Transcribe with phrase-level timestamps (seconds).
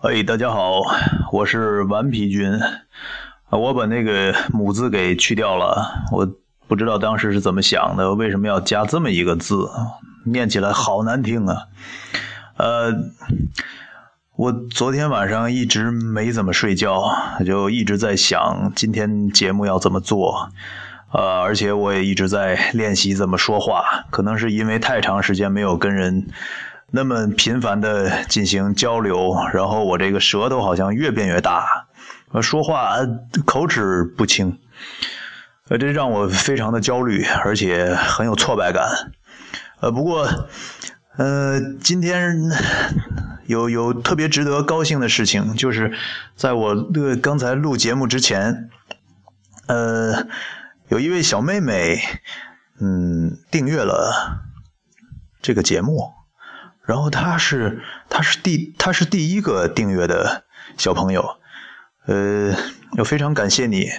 [0.00, 0.80] 哎，大家好，
[1.32, 2.56] 我是顽皮君。
[3.50, 6.36] 我把那个“母”字给去掉了，我
[6.68, 9.68] 不知道当时是怎么想的，为什么要加这么一个字，
[10.24, 11.64] 念起来好难听啊。
[12.58, 12.92] 呃，
[14.36, 17.02] 我昨天晚上一直没怎么睡觉，
[17.44, 20.50] 就一直在想今天节目要怎么做。
[21.10, 26.28] 呃，而且我也一直在练习怎么说话，可能是因为太长时间没有跟人
[26.90, 31.86] 那么频繁的进行交流，然后我这个舌头好像越变越大，
[32.32, 32.96] 呃说话
[33.44, 34.58] 口齿不清，
[35.68, 38.88] 呃，这让我非常的焦虑，而且很有挫败感。
[39.80, 40.28] 呃，不过，
[41.16, 42.36] 呃，今天
[43.46, 45.92] 有有特别值得高兴的事情，就是
[46.36, 48.70] 在我个刚才录节目之前，
[49.66, 50.26] 呃。
[50.90, 52.00] 有一位小妹妹，
[52.80, 54.40] 嗯，订阅了
[55.42, 56.14] 这个节目，
[56.88, 60.44] 然后他是他是第他是第一个订阅的
[60.78, 61.36] 小朋友，
[62.06, 62.54] 呃，
[62.96, 63.90] 要非常感谢你。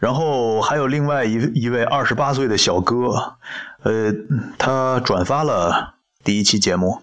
[0.00, 3.36] 然后还有另外一一位二十八岁的小哥，
[3.84, 4.12] 呃，
[4.58, 7.02] 他转发了第一期节目，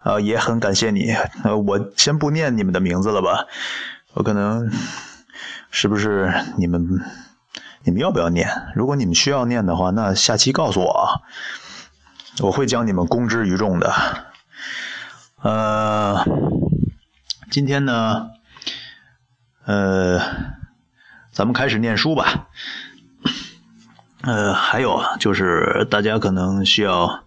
[0.00, 1.14] 啊，也很感谢你。
[1.44, 3.46] 呃，我先不念你们的名字了吧，
[4.14, 4.72] 我可能
[5.70, 7.00] 是不是你们？
[7.84, 8.50] 你们要不要念？
[8.74, 11.22] 如果你们需要念的话，那下期告诉我啊，
[12.40, 13.92] 我会将你们公之于众的。
[15.42, 16.24] 呃，
[17.50, 18.30] 今天呢，
[19.64, 20.20] 呃，
[21.32, 22.48] 咱们开始念书吧。
[24.22, 27.24] 呃，还有啊，就是大家可能需要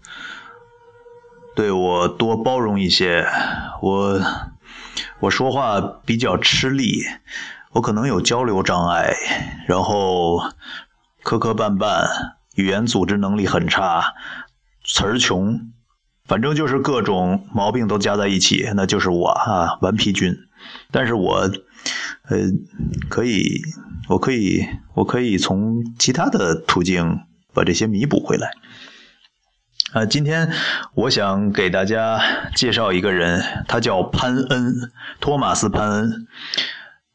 [1.55, 3.25] 对我多包容一些，
[3.81, 4.19] 我
[5.19, 7.03] 我说话比较吃力。
[7.71, 9.13] 我可能有交流障碍，
[9.67, 10.39] 然后
[11.21, 12.07] 磕磕绊绊，
[12.55, 14.15] 语言组织能力很差，
[14.91, 15.71] 词儿穷，
[16.25, 20.35] 反正就是各种毛病都加在一起，那就是我啊，顽皮君。
[20.91, 21.49] 但是我，
[22.27, 22.37] 呃，
[23.07, 23.61] 可以，
[24.09, 27.19] 我可以，我可以从其他的途径
[27.53, 28.51] 把这些弥补回来。
[29.93, 30.51] 啊，今天
[30.95, 32.19] 我想给大家
[32.55, 36.27] 介绍一个人，他叫潘恩，托马斯·潘恩。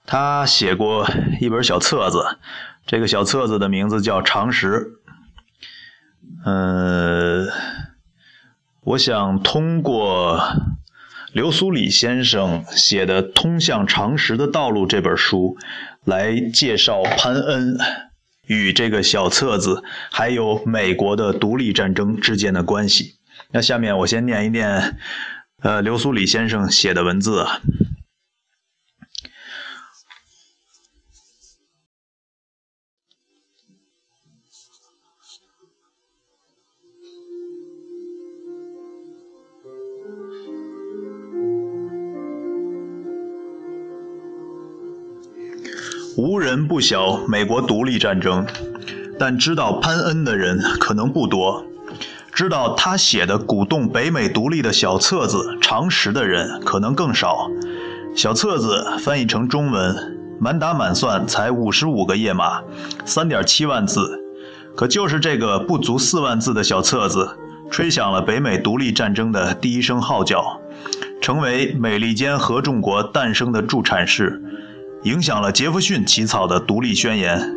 [0.06, 1.08] 他写过
[1.40, 2.38] 一本小册子，
[2.86, 4.68] 这个小册子的名字叫《常识》。
[6.44, 7.48] 嗯，
[8.82, 10.40] 我想通过
[11.32, 15.56] 刘苏里先生写的《通向常识的道路》这本书，
[16.04, 17.78] 来介绍潘恩
[18.46, 23.14] 与这个小册子，还有美国的独立战争之间的关系。
[23.50, 24.98] 那下面我先念一念，
[25.62, 27.60] 呃，刘苏里先生写的文字啊。
[46.16, 48.46] 无人不晓美国独立战争，
[49.18, 51.64] 但知道潘恩的人可能不多。
[52.32, 57.50] 知道他写的鼓动北美独立的小册子《常识》的人可能更少。
[58.14, 62.62] 小册子翻译成中文，满打满算才五十五个页码，
[63.04, 64.20] 三点七万字。
[64.76, 67.28] 可就是这个不足四万字的小册子，
[67.70, 70.60] 吹响了北美独立战争的第一声号角，
[71.20, 74.40] 成为美利坚合众国诞生的助产士。
[75.04, 77.54] 影响了杰弗逊起草的独立宣言，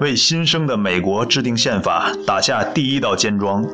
[0.00, 3.66] 为新生的美国制定宪法打下第一道坚桩。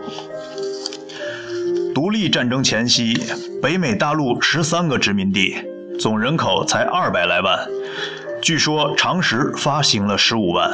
[1.94, 3.16] 独立战争前夕，
[3.62, 5.56] 北美大陆十三个殖民地，
[6.00, 7.56] 总人口才二百来万。
[8.40, 10.72] 据说常识发行了十五万。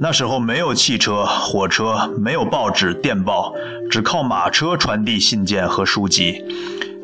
[0.00, 3.54] 那时候没有汽车、火车，没有报纸、电报，
[3.88, 6.44] 只靠马车传递信件和书籍。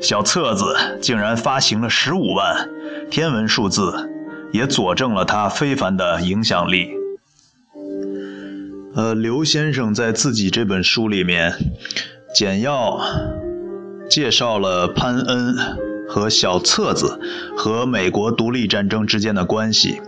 [0.01, 2.69] 小册子竟然发行了十五万，
[3.09, 4.15] 天文数字。
[4.53, 6.91] 也佐证了他非凡的影响力。
[8.95, 11.55] 呃，刘先生在自己这本书里面
[12.35, 13.01] 简要
[14.11, 15.55] 介绍了潘恩
[16.09, 17.21] 和小册子
[17.57, 20.01] 和美国独立战争之间的关系。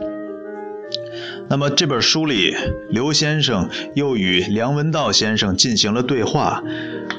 [1.49, 2.55] 那么这本书里，
[2.91, 6.63] 刘先生又与梁文道先生进行了对话。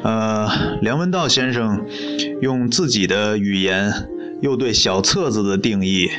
[0.04, 0.50] 呃，
[0.82, 1.86] 梁文道先生
[2.42, 3.94] 用自己的语言。
[4.42, 6.10] 又对小册子的定义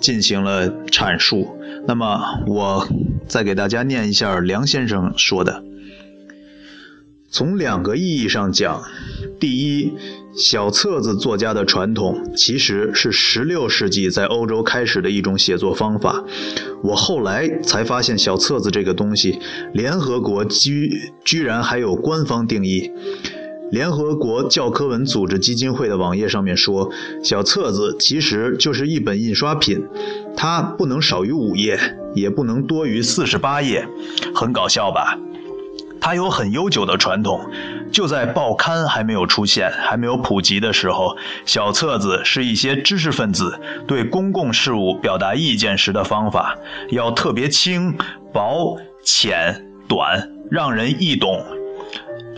[0.00, 1.56] 进行了阐述。
[1.86, 2.86] 那么，我
[3.26, 5.64] 再给大家念一下梁先生说的。
[7.30, 8.82] 从两个意义上讲，
[9.38, 9.92] 第一，
[10.34, 16.24] 小册子作家的传统其实是16世纪在欧洲开始的一种写作方法。
[16.82, 19.38] 我后来才发现，小册子这个东西，
[19.74, 22.90] 联合国居居然还有官方定义。
[23.70, 26.90] 联合国教科文组织基金会的网页上面说，
[27.22, 29.86] 小册子其实就是一本印刷品，
[30.36, 31.78] 它不能少于五页，
[32.14, 33.86] 也不能多于四十八页，
[34.34, 35.18] 很搞笑吧？
[36.00, 37.40] 它有很悠久的传统，
[37.92, 46.56] 就在报刊还没有出现、还没有普及的时候，小册子是一些知识分子对公共事务表达意见时的方法，
[46.90, 47.98] 要特别轻、
[48.32, 51.44] 薄、浅、短，让人易懂。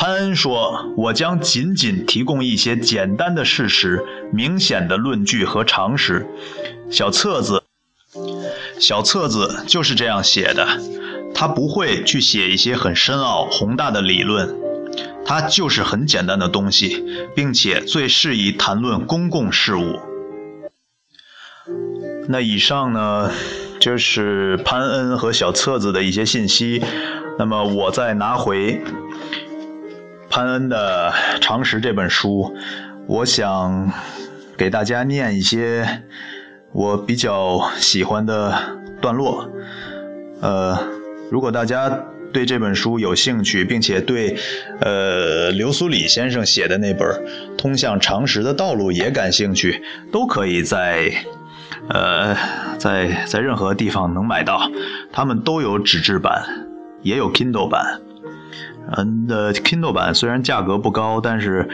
[0.00, 4.02] 潘恩说：“我将仅仅提供一些简单的事实、
[4.32, 6.26] 明显的论据和常识。
[6.90, 7.62] 小册子，
[8.80, 10.66] 小册子就是这样写的。
[11.34, 14.56] 他不会去写一些很深奥、宏大的理论，
[15.26, 17.04] 它就是很简单的东西，
[17.36, 20.00] 并且最适宜谈论公共事务。
[22.26, 23.30] 那以上呢，
[23.78, 26.82] 就是潘恩和小册子的一些信息。
[27.38, 28.82] 那么我再拿回。”
[30.30, 32.56] 潘恩的《常识》这本书，
[33.08, 33.92] 我想
[34.56, 36.04] 给大家念一些
[36.70, 38.56] 我比较喜欢的
[39.00, 39.50] 段落。
[40.40, 40.78] 呃，
[41.32, 44.36] 如果大家对这本书有兴趣，并且对
[44.80, 47.08] 呃刘苏礼先生写的那本
[47.58, 49.82] 《通向常识的道路》也感兴趣，
[50.12, 51.12] 都可以在
[51.88, 52.36] 呃
[52.78, 54.70] 在在任何地方能买到。
[55.12, 56.68] 他们都有纸质版，
[57.02, 58.00] 也有 Kindle 版。
[58.96, 61.68] 嗯，的 Kindle 版虽然价格不高，但是，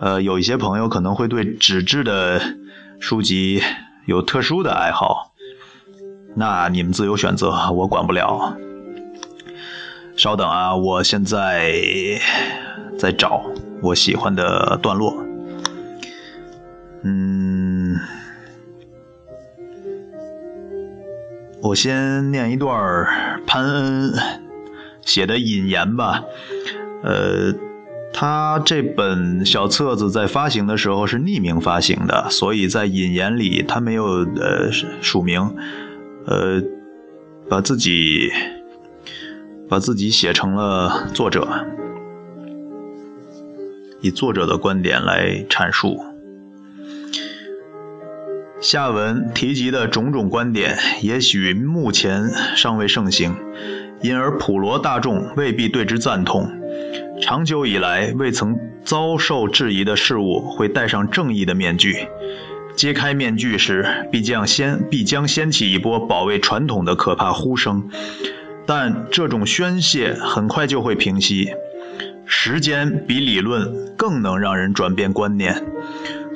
[0.00, 2.40] 呃，有一些朋友可能会对纸质的
[3.00, 3.62] 书籍
[4.06, 5.32] 有特殊的爱好，
[6.34, 8.56] 那你们自由选择，我管不了。
[10.16, 11.72] 稍等啊，我现在
[12.98, 13.42] 在找
[13.80, 15.24] 我喜欢的段落。
[17.04, 17.96] 嗯，
[21.62, 23.06] 我先念一段
[23.46, 24.12] 潘恩
[25.08, 26.22] 写的引言吧。
[27.02, 27.54] 呃，
[28.12, 34.70] 他这本小册子在发行的时候是匿名发行的，所以在引言里他没有呃
[35.00, 35.54] 署名，
[36.26, 36.62] 呃，
[37.48, 38.30] 把自己
[39.68, 41.48] 把自己写成了作者，
[44.02, 45.98] 以作者的观点来阐述。
[48.60, 53.36] 下文提及的种种观点，也许目前尚未盛行，
[54.02, 56.50] 因而普罗大众未必对之赞同。
[57.20, 62.06] 长久以来未曾遭受质疑的事物，会戴上正义的面具。
[62.76, 67.90] 揭开面具时，必将掀必将掀起一波保卫传统的可怕呼声。
[68.66, 71.50] 但这种宣泄很快就会平息。
[72.24, 75.64] 时间比理论更能让人转变观念。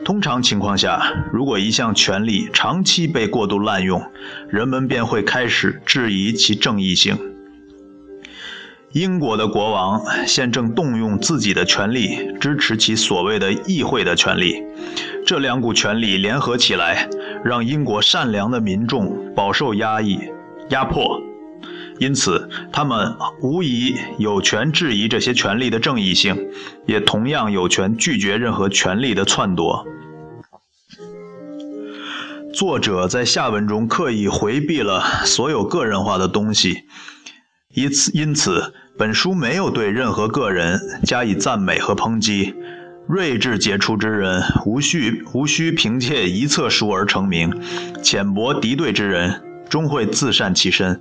[0.05, 1.01] 通常情况下，
[1.33, 4.03] 如果一项权利长期被过度滥用，
[4.49, 7.17] 人们便会开始质疑其正义性。
[8.93, 14.63] 英国的国王现正动用自己的权力支持其所谓的议会的权利，
[15.27, 17.09] 这两股权力联合起来，
[17.43, 20.19] 让英国善良的民众饱受压抑、
[20.69, 21.19] 压迫，
[21.99, 26.49] 因此他们无疑有权质疑这些权力的正义性，
[26.87, 29.87] 也同样有权拒绝任何权力的篡夺。
[32.53, 36.83] 作者在下文中刻意回避了所有个人化的东西。
[37.75, 42.55] 因此，因此，本书没有对任何个人加以赞美和抨击。
[43.09, 47.51] 睿智杰出之人无需无需凭借一册书而成名，
[48.03, 51.01] 浅薄敌对之人终会自善其身，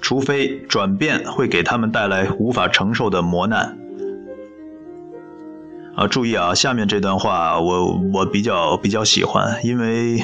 [0.00, 3.76] 除非转变会给他们带来无法承受的磨难。
[5.96, 10.22] 啊，注意啊，下面这段话我我比较比较喜欢，因为。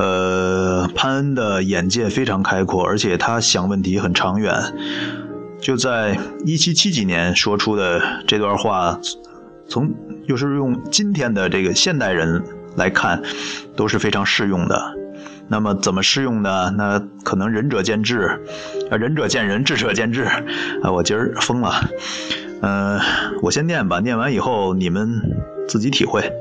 [0.00, 4.54] 呃，潘恩的眼界非常开阔，而且他想问题很长远。
[5.60, 8.98] 就在一七七几年说出的这段话，
[9.68, 9.92] 从
[10.24, 12.42] 又是用今天的这个现代人
[12.76, 13.22] 来看，
[13.76, 14.94] 都是非常适用的。
[15.48, 16.72] 那么怎么适用呢？
[16.78, 18.40] 那可能仁者见智，
[18.90, 20.24] 仁者见仁，智者见智。
[20.82, 21.74] 啊，我今儿疯了。
[22.62, 22.98] 嗯，
[23.42, 25.20] 我先念吧，念完以后你们
[25.68, 26.32] 自己体会。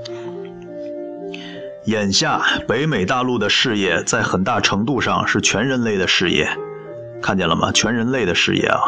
[1.85, 6.49] 眼下，北美大陆的事业在很大程度上是全人类的事业，
[7.21, 7.71] 看见了吗？
[7.71, 8.79] 全人类的事业啊！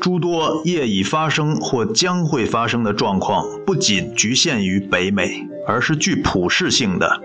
[0.00, 7.20] 诸多业已发生或将会发生的状况，不仅局限于北美，而是具普世性的。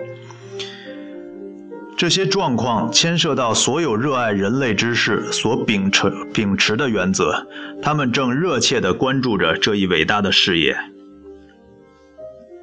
[1.96, 7.48] 这些状况牵涉到所有热爱人类之事所秉持秉持的原则，
[7.82, 10.76] 他们正热切地关注着这一伟大的事业。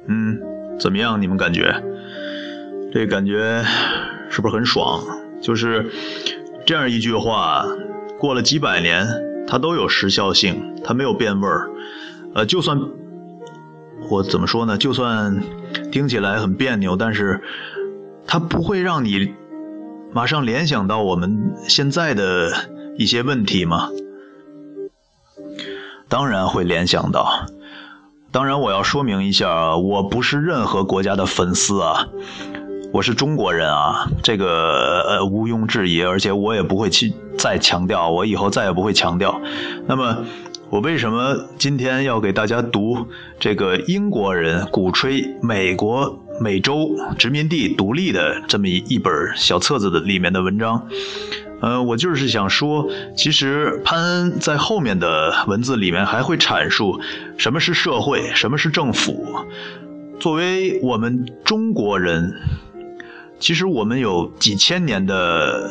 [0.07, 0.40] 嗯，
[0.81, 1.21] 怎么样？
[1.21, 1.83] 你们感觉？
[2.91, 3.63] 这感觉
[4.31, 4.99] 是不是很爽？
[5.39, 5.91] 就是
[6.65, 7.67] 这样一句话，
[8.17, 9.07] 过了几百年，
[9.47, 11.69] 它都有时效性，它没有变味儿。
[12.33, 12.79] 呃，就算
[14.09, 14.77] 我怎么说呢？
[14.79, 15.43] 就算
[15.91, 17.41] 听起来很别扭，但是
[18.25, 19.35] 它不会让你
[20.11, 22.51] 马上联想到我们现在的
[22.97, 23.89] 一些问题吗？
[26.09, 27.45] 当然会联想到。
[28.31, 32.07] 当然，我要说明一下，我不是任何国家的粉丝啊，
[32.93, 39.41] 我是中国人啊，这个呃毋庸置疑，而且我也不会去再强调，我以后再也不会强调。
[39.85, 40.25] 那么，
[40.69, 43.05] 我为什么今天要给大家读
[43.37, 50.87] 这个英国人鼓吹美国美洲殖民地独立的这么一一本小册子的里面的文章？
[51.61, 56.99] 呃，我就是想说，其实潘恩在后面的文字里面还会阐述
[57.37, 59.27] 什么是社会，什么是政府。
[60.19, 62.33] 作为我们中国人，
[63.39, 65.69] 其实我们有几千年的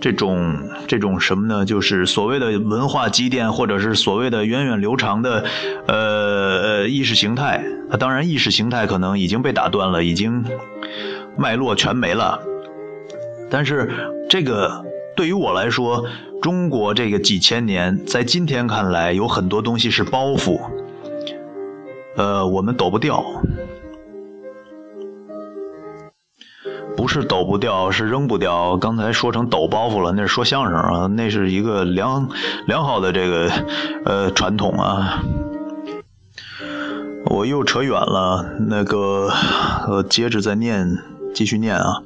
[0.00, 1.64] 这种这种什么呢？
[1.64, 5.44] 就是所谓的文化积淀，或者是所谓的源远流长的
[5.86, 7.64] 呃意识形态。
[7.98, 10.44] 当然，意识形态可能已经被打断了，已经
[11.38, 12.40] 脉络全没了。
[13.50, 13.90] 但是
[14.28, 14.84] 这个
[15.16, 16.04] 对于我来说，
[16.42, 20.60] 中国这个几千年，在今天看来，有很多东西是包袱，
[22.16, 23.24] 呃，我们抖不掉，
[26.96, 28.76] 不是抖不掉，是扔不掉。
[28.76, 32.28] 刚才说成抖包袱了，那是说相声啊，那是一个良
[32.66, 33.50] 良好的这个
[34.04, 35.22] 呃传统啊。
[37.28, 39.30] 我又扯远了，那个
[39.86, 40.98] 呃，接着再念，
[41.34, 42.02] 继续念啊。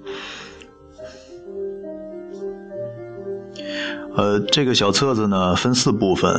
[4.21, 6.31] 呃，这个小册子呢分四部分，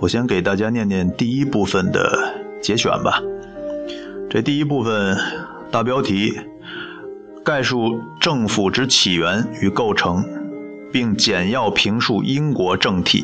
[0.00, 2.10] 我先给大家念念第一部分的
[2.62, 3.22] 节选吧。
[4.30, 5.14] 这第一部分
[5.70, 6.32] 大标题
[7.44, 10.24] 概述政府之起源与构成，
[10.90, 13.22] 并简要评述英国政体。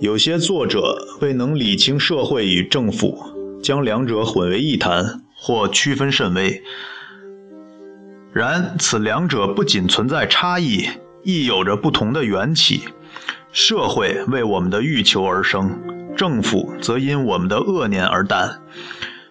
[0.00, 3.16] 有些作者未能理清社会与政府，
[3.62, 6.60] 将两者混为一谈，或区分甚微。
[8.32, 10.88] 然此两者不仅存在差异，
[11.22, 12.84] 亦有着不同的缘起。
[13.52, 15.78] 社会为我们的欲求而生，
[16.16, 18.62] 政府则因我们的恶念而诞。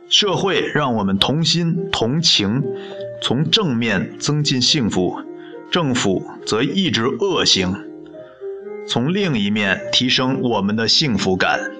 [0.07, 2.61] 社会让我们同心同情，
[3.23, 5.15] 从正面增进幸福；
[5.71, 7.73] 政府则抑制恶行，
[8.87, 11.71] 从另一面提升我们的幸福感。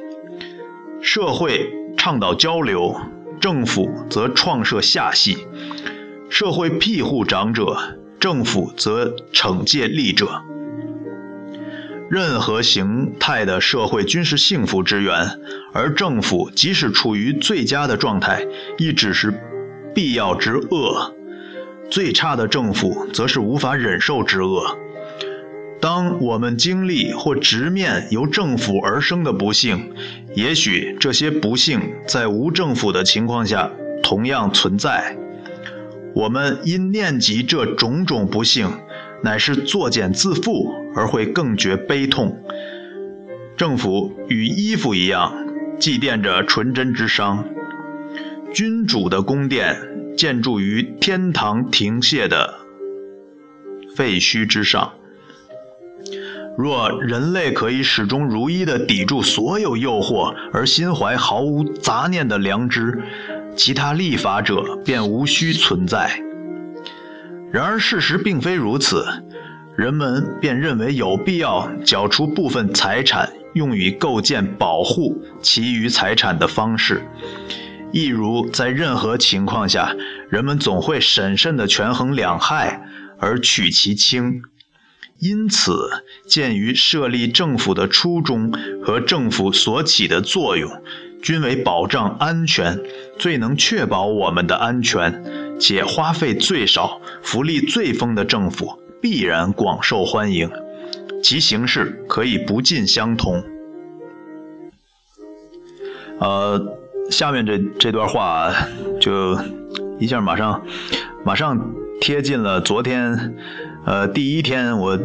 [1.01, 3.00] 社会倡导交流，
[3.40, 5.46] 政府则创设下系。
[6.32, 7.78] 社会庇护长者，
[8.18, 10.42] 政府则惩戒利者。
[12.10, 15.38] 任何形态的社会均是幸福之源，
[15.74, 18.48] 而政府即使处于最佳的状态，
[18.78, 19.34] 亦只是
[19.94, 21.14] 必要之恶；
[21.90, 24.78] 最差的政府，则是无法忍受之恶。
[25.82, 29.92] 当我们经历或直面由政府而生的不幸，
[30.34, 33.70] 也许这些不幸在无政府的情况下
[34.02, 35.18] 同样存在。
[36.13, 38.70] 我们因念及这种种不幸，
[39.24, 42.38] 乃是作茧自缚，而会更觉悲痛。
[43.56, 45.34] 政府与衣服一样，
[45.80, 47.46] 祭奠着纯真之伤。
[48.53, 49.77] 君主的宫殿
[50.18, 52.56] 建筑于天堂庭榭的
[53.96, 54.94] 废墟之上。
[56.58, 63.01] 若人类可以始终如一地抵住所有诱惑，而心怀毫无杂念的良知。
[63.55, 66.22] 其他立法者便无需存在。
[67.51, 69.05] 然而事实并非如此，
[69.75, 77.03] 人们便认为有必要缴出部分财产用于构建保护其余财产的方式。
[77.91, 79.93] 亦如在任何情况下，
[80.29, 82.81] 人们总会审慎地权衡两害
[83.20, 84.41] 而取其轻。
[85.20, 85.89] 因此，
[86.25, 90.72] 鉴于设立政府的初衷和政府所起的作用。
[91.22, 92.80] 均为保障安全，
[93.18, 95.24] 最能确保我们的安全，
[95.60, 100.50] 且花费最少、福利最丰的政府，必然广受欢迎。
[101.24, 103.44] 其形式可以不尽相同。
[106.20, 106.78] 呃，
[107.10, 108.51] 下面这这段话
[109.00, 109.38] 就
[110.00, 110.63] 一下马上
[111.24, 111.60] 马上
[112.00, 113.36] 贴近了昨天
[113.86, 115.00] 呃第一天我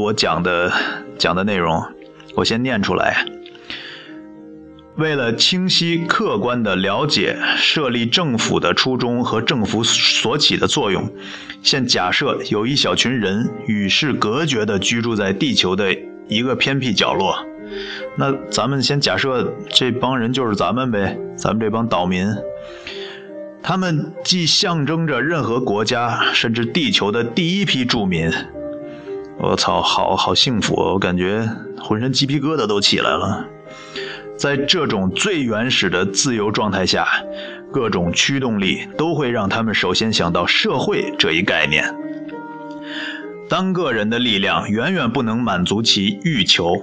[0.00, 0.70] 我讲的
[1.18, 1.82] 讲的内容，
[2.34, 3.26] 我先念出来。
[4.96, 11.12] 为了清晰客观地了解设立政府的初衷和政府所起的作用，
[11.62, 15.96] 现假设有一小群人与世隔绝地居住在地球的
[16.28, 17.36] 一个偏僻角落。
[18.16, 22.28] 那咱们先假设这帮人就是咱们呗，咱们这帮岛民。
[23.62, 28.30] 他们既象征着任何国家甚至地球的第一批住民。
[29.38, 31.48] 我操，好好幸福，我感觉
[31.80, 33.48] 浑身鸡皮疙瘩都起来了。
[34.36, 37.06] 在这种最原始的自由状态下，
[37.72, 41.94] 各种驱动力都会让他们首先想到社会这一概念。
[43.48, 46.82] 当个人的力量远远不能满足其欲求，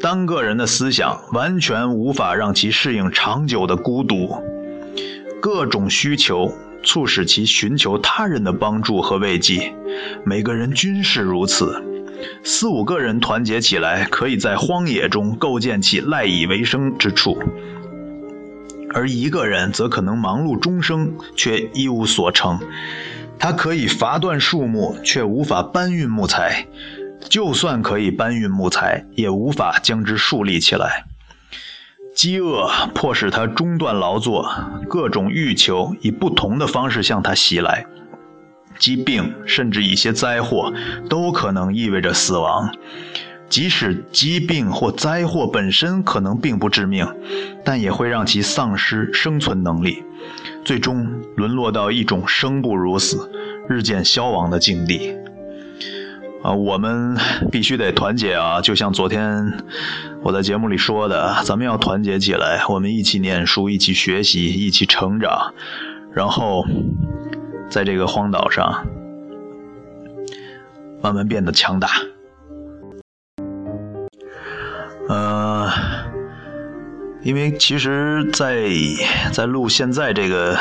[0.00, 4.42] 当个人的思想完全无法让其适应长久的孤独，
[5.40, 6.52] 各种需求
[6.82, 9.74] 促使其寻求他人的帮助和慰藉，
[10.24, 11.82] 每个人均是如此。
[12.42, 17.38] 四五个人团结起来，可以在荒野中构建起赖以为生之处；
[18.94, 22.60] 而一个人则可能忙碌终生，却一无所成。
[23.38, 26.66] 他可以伐断树木，却无法搬运木材；
[27.28, 31.04] 就算可以搬运木材，也无法将之竖立起来。
[32.14, 34.50] 饥饿迫使他中断劳作，
[34.88, 37.84] 各种欲求以不同的方式向他袭来。
[38.78, 40.72] 疾病，甚至一些灾祸，
[41.08, 42.70] 都可能意味着死亡。
[43.48, 47.06] 即使疾病或灾祸本身可能并不致命，
[47.64, 50.02] 但也会让其丧失生存能力，
[50.64, 51.06] 最终
[51.36, 53.30] 沦落到一种生不如死、
[53.68, 55.14] 日渐消亡的境地。
[56.42, 57.16] 啊，我们
[57.52, 58.60] 必须得团结啊！
[58.60, 59.52] 就像昨天
[60.24, 65.54] 我在节目里说的，咱们要团结起来，我们一起念书，一起学习，一起成长，
[66.12, 66.64] 然后。
[67.68, 68.86] 在这个荒岛上，
[71.02, 71.88] 慢慢变得强大。
[75.08, 75.70] 呃，
[77.22, 78.68] 因为其实，在
[79.32, 80.56] 在录现在这个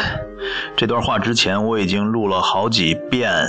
[0.76, 3.48] 这段话之前，我已经录了好几遍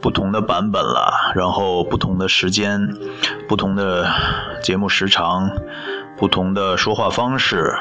[0.00, 2.80] 不同的版本了，然后不同的时间，
[3.46, 4.06] 不同的
[4.62, 5.50] 节目时长。
[6.20, 7.74] 不同的说话方式，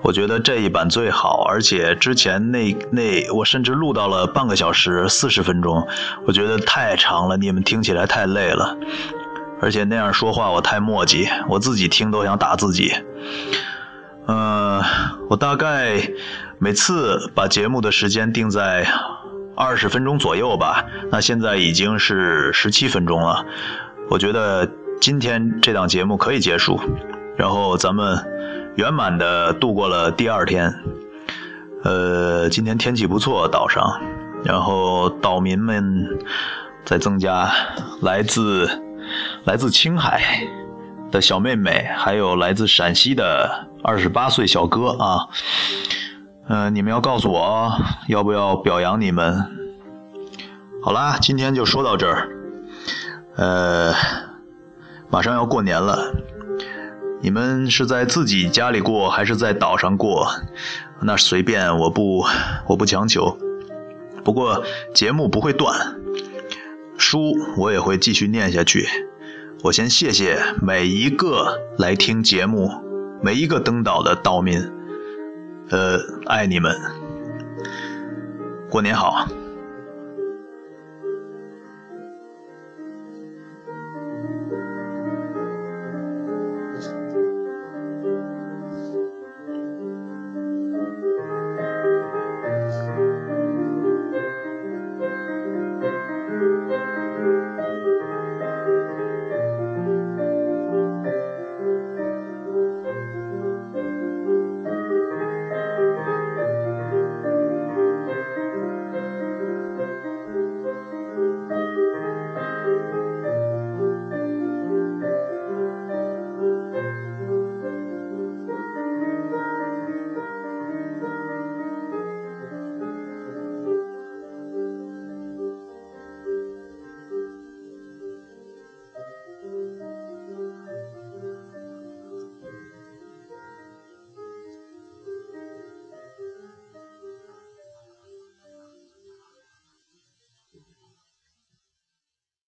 [0.00, 1.44] 我觉得这一版最好。
[1.48, 5.88] 而且之前那那我甚至录到了半个小时四十分钟，
[6.24, 8.78] 我觉得太长了，你们听起来太累了。
[9.60, 12.94] 而且那样说话我太磨叽，我自己听都想打自己。
[14.28, 14.80] 嗯，
[15.28, 16.00] 我大概
[16.58, 18.86] 每次把节目的时间定在
[19.56, 20.84] 二十分钟左右吧。
[21.10, 23.44] 那现在已经是十七分钟了，
[24.08, 26.80] 我觉得今天这档节目可以结束。
[27.40, 28.22] 然后咱们
[28.74, 30.74] 圆满的度过了第二天，
[31.84, 33.98] 呃，今天天气不错，岛上，
[34.44, 36.18] 然后岛民们
[36.84, 37.50] 在增加，
[38.02, 38.68] 来自
[39.44, 40.22] 来自青海
[41.10, 45.26] 的小妹妹，还有来自陕西的二十八岁小哥啊，
[46.46, 47.72] 嗯，你们要告诉我
[48.08, 49.46] 要不要表扬你们？
[50.82, 52.28] 好啦，今天就说到这儿，
[53.36, 53.94] 呃，
[55.08, 56.12] 马上要过年了。
[57.22, 60.28] 你们是在自己家里过，还是在岛上过？
[61.02, 62.24] 那随便，我不，
[62.66, 63.38] 我不强求。
[64.24, 65.96] 不过节目不会断，
[66.96, 68.86] 书我也会继续念下去。
[69.62, 72.70] 我先谢谢每一个来听节目、
[73.22, 74.70] 每一个登岛的岛民，
[75.68, 76.74] 呃，爱你们，
[78.70, 79.28] 过年好。